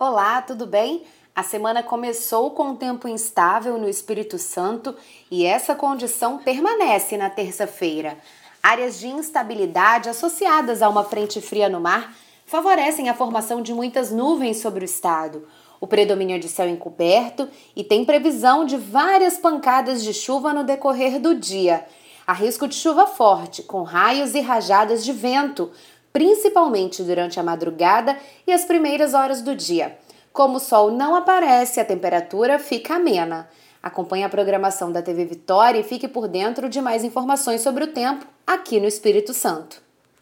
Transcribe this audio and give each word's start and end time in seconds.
Olá, 0.00 0.40
tudo 0.40 0.64
bem? 0.64 1.02
A 1.34 1.42
semana 1.42 1.82
começou 1.82 2.52
com 2.52 2.68
um 2.68 2.76
tempo 2.76 3.08
instável 3.08 3.76
no 3.78 3.88
Espírito 3.88 4.38
Santo 4.38 4.94
e 5.28 5.44
essa 5.44 5.74
condição 5.74 6.38
permanece 6.38 7.16
na 7.16 7.28
terça-feira. 7.28 8.16
Áreas 8.62 9.00
de 9.00 9.08
instabilidade 9.08 10.08
associadas 10.08 10.82
a 10.82 10.88
uma 10.88 11.02
frente 11.02 11.40
fria 11.40 11.68
no 11.68 11.80
mar 11.80 12.14
favorecem 12.46 13.08
a 13.08 13.14
formação 13.14 13.60
de 13.60 13.74
muitas 13.74 14.12
nuvens 14.12 14.58
sobre 14.58 14.84
o 14.84 14.86
estado. 14.86 15.48
O 15.80 15.86
predomínio 15.88 16.38
de 16.38 16.48
céu 16.48 16.68
encoberto 16.68 17.48
e 17.74 17.82
tem 17.82 18.04
previsão 18.04 18.64
de 18.64 18.76
várias 18.76 19.36
pancadas 19.36 20.04
de 20.04 20.14
chuva 20.14 20.54
no 20.54 20.62
decorrer 20.62 21.18
do 21.18 21.34
dia. 21.34 21.84
Há 22.24 22.34
risco 22.34 22.68
de 22.68 22.76
chuva 22.76 23.06
forte, 23.06 23.64
com 23.64 23.82
raios 23.82 24.34
e 24.34 24.40
rajadas 24.40 25.04
de 25.04 25.12
vento, 25.12 25.72
principalmente 26.18 27.04
durante 27.04 27.38
a 27.38 27.44
madrugada 27.44 28.18
e 28.44 28.52
as 28.52 28.64
primeiras 28.64 29.14
horas 29.14 29.40
do 29.40 29.54
dia. 29.54 29.96
Como 30.32 30.56
o 30.56 30.60
sol 30.60 30.90
não 30.90 31.14
aparece, 31.14 31.78
a 31.78 31.84
temperatura 31.84 32.58
fica 32.58 32.96
amena. 32.96 33.48
Acompanhe 33.80 34.24
a 34.24 34.28
programação 34.28 34.90
da 34.90 35.00
TV 35.00 35.24
Vitória 35.24 35.78
e 35.78 35.84
fique 35.84 36.08
por 36.08 36.26
dentro 36.26 36.68
de 36.68 36.80
mais 36.80 37.04
informações 37.04 37.60
sobre 37.60 37.84
o 37.84 37.92
tempo 37.92 38.26
aqui 38.44 38.80
no 38.80 38.88
Espírito 38.88 39.32
Santo. 39.32 39.80